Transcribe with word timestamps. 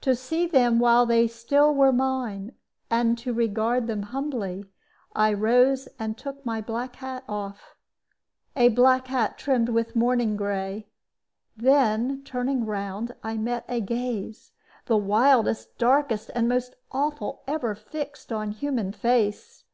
To 0.00 0.14
see 0.16 0.46
them 0.46 0.78
while 0.78 1.04
they 1.04 1.28
still 1.28 1.74
were 1.74 1.92
mine, 1.92 2.52
and 2.90 3.18
to 3.18 3.34
regard 3.34 3.86
them 3.86 4.02
humbly, 4.04 4.64
I 5.14 5.34
rose 5.34 5.88
and 5.98 6.16
took 6.16 6.42
my 6.46 6.62
black 6.62 6.96
hat 6.96 7.22
off 7.28 7.76
a 8.56 8.70
black 8.70 9.08
hat 9.08 9.36
trimmed 9.36 9.68
with 9.68 9.94
mourning 9.94 10.38
gray. 10.38 10.88
Then 11.54 12.22
turning 12.24 12.64
round, 12.64 13.14
I 13.22 13.36
met 13.36 13.66
a 13.68 13.82
gaze, 13.82 14.52
the 14.86 14.96
wildest, 14.96 15.76
darkest, 15.76 16.30
and 16.34 16.48
most 16.48 16.74
awful 16.90 17.42
ever 17.46 17.74
fixed 17.74 18.32
on 18.32 18.52
human 18.52 18.92
face. 18.92 19.64